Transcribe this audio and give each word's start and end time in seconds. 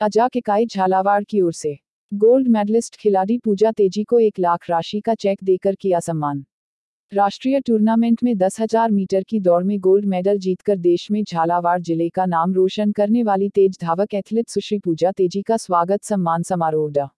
अजाक 0.00 0.36
इकाई 0.36 0.66
झालावाड़ 0.66 1.22
की 1.24 1.40
ओर 1.40 1.52
से। 1.52 1.72
गोल्ड 2.12 2.46
मेडलिस्ट 2.48 2.94
खिलाड़ी 2.96 3.36
पूजा 3.38 3.70
तेज़ी 3.72 4.04
को 4.04 4.20
एक 4.20 4.38
लाख 4.38 4.68
राशि 4.70 5.00
का 5.00 5.14
चेक 5.14 5.38
देकर 5.44 5.74
किया 5.74 5.98
सम्मान। 6.00 6.42
राष्ट्रीय 7.12 7.60
टूर्नामेंट 7.60 8.22
में 8.24 8.36
दस 8.38 8.60
हज़ार 8.60 8.90
मीटर 8.90 9.22
की 9.22 9.40
दौड़ 9.40 9.62
में 9.64 9.78
गोल्ड 9.80 10.04
मेडल 10.06 10.38
जीतकर 10.38 10.76
देश 10.78 11.10
में 11.10 11.22
झालावाड़ 11.24 11.80
ज़िले 11.80 12.08
का 12.08 12.26
नाम 12.26 12.54
रोशन 12.54 12.92
करने 12.92 13.22
वाली 13.22 13.48
तेज 13.50 13.78
धावक 13.80 14.14
एथलीट 14.14 14.48
सुश्री 14.48 14.78
पूजा 14.78 15.12
तेज़ी 15.12 15.42
का 15.42 15.56
स्वागत 15.58 16.04
सम्मान 16.04 16.42
समारोह 16.44 16.90
डा। 16.90 17.08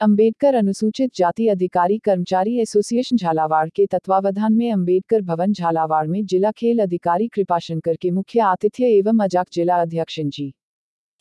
अंबेडकर 0.00 0.54
अनुसूचित 0.54 1.14
जाति 1.16 1.48
अधिकारी 1.48 1.98
कर्मचारी 2.04 2.58
एसोसिएशन 2.60 3.16
झालावाड़ 3.16 3.68
के 3.68 3.86
तत्वावधान 3.86 4.52
में 4.54 4.70
अंबेडकर 4.72 5.22
भवन 5.24 5.52
झालावाड़ 5.52 6.06
में 6.08 6.24
जिला 6.26 6.50
खेल 6.52 6.82
अधिकारी 6.82 7.28
कृपाशंकर 7.28 7.96
के 7.96 8.10
मुख्य 8.12 8.40
आतिथ्य 8.48 8.96
एवं 8.98 9.24
अजाक 9.24 9.46
जिला 9.52 9.82
अध्यक्ष 9.82 10.20
जी। 10.22 10.52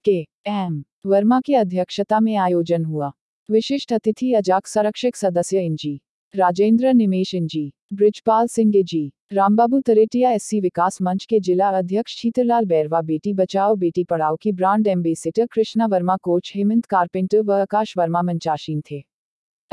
के 0.06 0.28
एम. 0.48 0.84
वर्मा 1.06 1.42
की 1.42 1.54
अध्यक्षता 1.54 2.20
में 2.20 2.36
आयोजन 2.36 2.86
हुआ। 2.86 3.12
विशिष्ट 3.52 3.94
अतिथि 3.94 4.34
अजाक 4.34 4.68
संरक्षक 4.68 5.16
सदस्य 5.16 5.62
इंजी। 5.66 6.02
राजेंद्र 6.36 6.94
निमेश 6.94 7.36
इंजी। 7.36 7.74
ब्रिजपाल 7.94 8.48
सिंह 8.48 8.74
जी। 8.84 9.12
रामबाबू 9.34 9.82
तरेटिया 9.82 10.32
एससी 10.32 10.60
विकास 10.60 11.02
मंच 11.02 11.26
के 11.26 11.40
जिला 11.40 11.70
अध्यक्ष 11.70 12.16
शीतलाल 12.16 12.66
बैरवा, 12.66 13.02
बेटी 13.02 13.34
बचाओ, 13.34 13.76
बेटी 13.76 14.04
पढ़ाओ 14.04 14.36
की 14.36 14.52
brand 14.52 14.88
ambassador 14.88 15.46
Krishna 15.46 15.86
Verma, 15.86 16.18
coach 16.18 16.54
Hemant 16.56 16.86
Carpenter 16.86 17.42
व 17.42 17.52
आकाश 17.52 17.98
वर्मा 17.98 18.22
मंचाशीन 18.22 18.82
थे। 18.92 19.13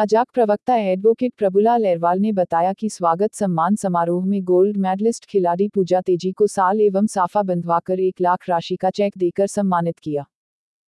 अजाक 0.00 0.26
प्रवक्ता 0.34 0.74
एडवोकेट 0.76 1.32
प्रभुलाल 1.38 1.84
एरवाल 1.84 2.18
ने 2.18 2.30
बताया 2.32 2.72
कि 2.72 2.88
स्वागत 2.88 3.32
सम्मान 3.34 3.74
समारोह 3.76 4.24
में 4.26 4.42
गोल्ड 4.44 4.76
मेडलिस्ट 4.76 5.24
खिलाड़ी 5.24 5.66
पूजा 5.68 6.00
तेज़ी 6.00 6.30
को 6.32 6.46
साल 6.46 6.80
एवं 6.80 7.06
साफा 7.06 7.42
बंधवाकर 7.42 8.00
एक 8.00 8.20
लाख 8.20 8.48
राशि 8.48 8.76
का 8.76 8.90
चेक 8.90 9.18
देकर 9.18 9.46
सम्मानित 9.46 9.98
किया। 9.98 10.24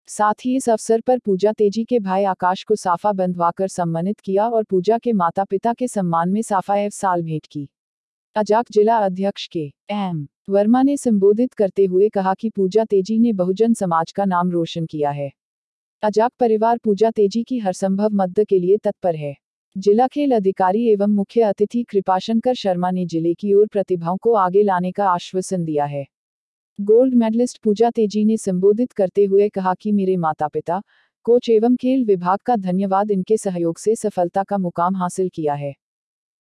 साथ 0.09 0.45
ही 0.45 0.55
इस 0.57 0.69
अवसर 0.69 1.01
पर 1.01 1.19
पूजा 1.19 1.53
तेज़ी 1.53 1.85
के 1.85 1.99
भाई 1.99 2.25
आकाश 2.25 2.63
को 2.65 2.77
साफा 2.77 3.13
बंधवाकर 3.13 3.69
सम्मानित 3.69 4.21
किया 4.21 4.49
और 4.49 4.65
पूजा 4.65 4.99
के 4.99 5.13
माता 5.13 5.45
पिता 5.45 5.75
के 5.75 5.89
सम्मान 5.89 6.31
में 6.31 6.41
साफा 6.43 6.77
एव 6.77 6.91
साल 6.91 7.23
भेंट 7.23 7.47
की। 7.47 7.69
अजाक 8.37 8.73
जिला 8.73 8.97
अध्यक्ष 8.97 9.47
के 9.47 9.71
एम 9.91 10.27
वर्मा 10.51 10.83
ने 10.83 10.97
संबोधित 10.97 11.55
करते 11.55 11.85
हुए 11.85 12.09
कहा 12.09 12.35
कि 12.35 12.51
पूजा 12.51 12.85
तेज़ी 12.85 13.19
ने 13.19 13.33
बहुजन 13.35 13.75
समाज 13.75 14.13
का 14.13 14.25
नाम 14.25 14.51
रोशन 14.51 14.87
किया 14.87 15.11
है। 15.11 15.31
अजाक 16.03 16.31
परिवार 16.41 16.79
पूजा 16.79 17.11
तेज़ी 17.11 17.43
की 17.43 17.59
हर 17.59 17.73
संभव 17.73 18.09
मदद 18.13 18.45
के 18.45 18.59
लिए 18.59 18.77
तत्पर 18.77 19.17
है। 19.17 19.35
जिला 19.77 20.07
खेल 20.07 20.35
अधिकारी 20.35 20.87
एवं 20.93 21.11
मुख्य 21.11 21.41
अतिथि 21.41 21.83
कृपाशंकर 21.83 22.55
शर्मा 22.55 22.91
ने 22.91 23.05
ज़िले 23.07 23.35
की 23.35 23.53
ओर 23.55 23.67
प्रतिभाओं 23.67 24.17
को 24.17 24.33
आगे 24.35 24.63
लाने 24.63 24.91
का 24.93 25.09
आश्वासन 25.09 25.65
दिया 25.65 25.85
है। 25.85 26.05
गोल्ड 26.79 27.15
मेडलिस्ट 27.15 27.59
पूजा 27.59 27.91
तेज़ी 27.91 28.25
ने 28.25 28.37
संबोधित 28.37 28.93
करते 28.93 29.25
हुए 29.25 29.49
कहा 29.49 29.75
कि 29.75 29.93
मेरे 29.93 30.17
माता 30.17 30.49
पिता 30.49 30.81
कोच 31.27 31.49
एवं 31.51 31.77
खेल 31.77 32.05
विभाग 32.05 32.39
का 32.39 32.57
धन्यवाद 32.57 33.11
इनके 33.11 33.37
सहयोग 33.37 33.79
से 33.79 33.95
सफलता 33.95 34.43
का 34.43 34.59
मुकाम 34.59 34.97
हासिल 34.97 35.29
किया 35.29 35.55
है। 35.55 35.75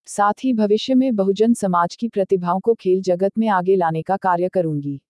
साथ 0.08 0.44
ही 0.44 0.52
भविष्य 0.54 0.94
में 0.94 1.14
बहुजन 1.16 1.54
समाज 1.54 1.96
की 1.96 2.08
प्रतिभाओं 2.08 2.60
को 2.60 2.74
खेल 2.74 3.00
जगत 3.02 3.38
में 3.38 3.48
आगे 3.50 3.76
लाने 3.76 4.02
का 4.02 4.16
कार्य 4.16 4.48
करूँगी। 4.48 5.00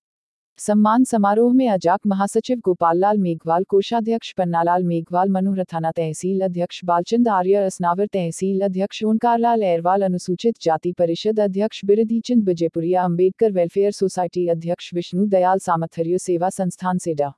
सम्मान 0.59 1.05
समारोह 1.05 1.53
में 1.53 1.69
अजाक 1.69 2.01
महासचिव 2.07 2.59
गोपाल 2.65 2.99
लाल 2.99 3.19
मेघवाल, 3.19 3.65
कोषाध्यक्ष 3.65 4.33
पन्नालाल 4.33 4.83
मेघवाल 4.85 5.29
मनोरथाना 5.29 5.91
तहसील 5.91 6.41
अध्यक्ष 6.41 6.81
बालचंद 6.85 7.29
आर्य, 7.29 7.55
असनावर 7.57 8.07
तहसील 8.07 8.61
अध्यक्ष 8.61 9.03
ओंकारलाल 9.05 9.63
एरवाल 9.63 10.03
अनुसूचित 10.03 10.55
जाति 10.63 10.93
परिषद 10.93 11.41
अध्यक्ष 11.41 11.81
बिरदीचंद 11.85 12.49
विजयपुरिया 12.49 13.03
अंबेडकर 13.05 13.53
वेलफेयर 13.53 13.91
सोसाइटी 13.91 14.47
अध्यक्ष 14.49 14.95
विष्णु 14.95 15.27
दयाल 15.27 15.59
सामथर्य 15.59 16.19
सेवा 16.19 16.49
संस्थान 16.51 16.99
से 16.99 17.15
डा. 17.15 17.33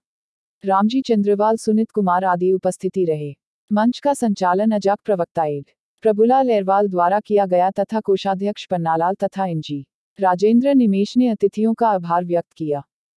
रामजी 0.64 1.00
चंद्रवाल, 1.00 1.56
सुनित 1.56 1.90
कुमार 1.90 2.24
आदि 2.24 2.52
उपस्थिति 2.52 3.04
रहे। 3.04 3.34
मंच 3.72 3.98
का 3.98 4.14
संचालन 4.14 4.70
अजाक 4.70 4.98
प्रवक्ता 5.04 5.44
एड. 5.44 5.64
प्रभुलाल 6.02 6.50
एरवाल 6.50 6.88
द्वारा 6.88 7.20
किया 7.20 7.46
गया 7.46 7.70
तथा 7.70 8.00
कोषाध्यक्ष 8.00 8.66
पन्नालाल 8.66 9.14
तथा 9.14 9.46
एनजी 9.46 9.86
राजेंद्र 10.18 10.74
निमेश 10.74 11.16
ने 11.16 11.28
अतिथियों 11.28 11.74
का 11.74 11.88
आभार 11.88 12.24
व्यक्त 12.24 12.52
किया। 12.52 12.82